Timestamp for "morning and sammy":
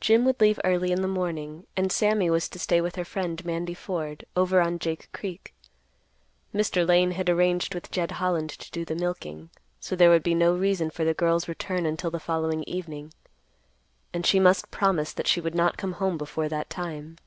1.06-2.30